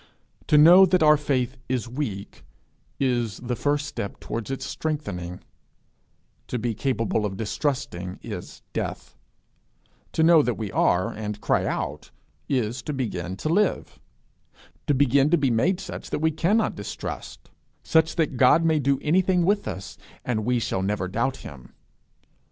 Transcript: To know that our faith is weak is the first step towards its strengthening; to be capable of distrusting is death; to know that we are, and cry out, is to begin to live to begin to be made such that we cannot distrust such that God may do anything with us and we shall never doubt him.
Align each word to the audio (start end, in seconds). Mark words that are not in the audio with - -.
To 0.47 0.57
know 0.57 0.87
that 0.87 1.03
our 1.03 1.15
faith 1.15 1.57
is 1.69 1.87
weak 1.87 2.43
is 2.99 3.37
the 3.37 3.55
first 3.55 3.85
step 3.85 4.19
towards 4.19 4.49
its 4.49 4.65
strengthening; 4.65 5.41
to 6.47 6.57
be 6.57 6.73
capable 6.73 7.23
of 7.23 7.37
distrusting 7.37 8.17
is 8.23 8.63
death; 8.73 9.15
to 10.13 10.23
know 10.23 10.41
that 10.41 10.55
we 10.57 10.71
are, 10.71 11.09
and 11.13 11.39
cry 11.39 11.67
out, 11.67 12.09
is 12.49 12.81
to 12.81 12.93
begin 12.93 13.37
to 13.37 13.49
live 13.49 13.99
to 14.87 14.95
begin 14.95 15.29
to 15.29 15.37
be 15.37 15.51
made 15.51 15.79
such 15.79 16.09
that 16.09 16.17
we 16.17 16.31
cannot 16.31 16.73
distrust 16.73 17.51
such 17.83 18.15
that 18.15 18.37
God 18.37 18.65
may 18.65 18.79
do 18.79 18.97
anything 19.03 19.45
with 19.45 19.67
us 19.67 19.99
and 20.25 20.43
we 20.45 20.57
shall 20.57 20.81
never 20.81 21.07
doubt 21.07 21.37
him. 21.45 21.73